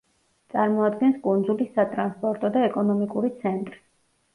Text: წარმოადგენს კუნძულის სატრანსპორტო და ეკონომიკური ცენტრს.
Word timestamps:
წარმოადგენს 0.53 1.21
კუნძულის 1.27 1.71
სატრანსპორტო 1.77 2.55
და 2.59 2.67
ეკონომიკური 2.73 3.35
ცენტრს. 3.41 3.91